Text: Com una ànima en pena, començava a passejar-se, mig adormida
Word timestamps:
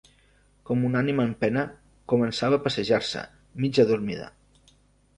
Com 0.69 0.85
una 0.89 1.01
ànima 1.05 1.25
en 1.31 1.35
pena, 1.43 1.67
començava 2.15 2.59
a 2.61 2.65
passejar-se, 2.67 3.25
mig 3.63 3.83
adormida 3.89 4.35